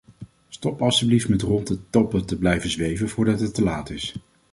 [0.49, 4.15] Stop alstublieft met rond de toppen te blijven zweven voordat het te laat is.